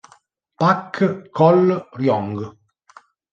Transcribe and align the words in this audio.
Pak 0.59 0.97
Chol-ryong 1.35 2.35